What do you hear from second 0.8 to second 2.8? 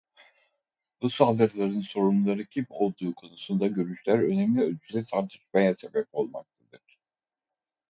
Bu saldırıların sorumluları kim